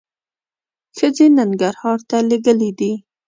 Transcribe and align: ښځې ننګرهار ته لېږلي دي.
ښځې 0.97 1.27
ننګرهار 1.37 1.99
ته 2.09 2.17
لېږلي 2.29 2.71
دي. 2.79 2.91